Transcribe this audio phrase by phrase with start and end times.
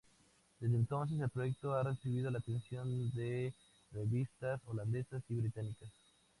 [0.59, 3.53] Desde entonces el proyecto ha recibido la atención de
[3.91, 5.91] revistas holandesas y británicas.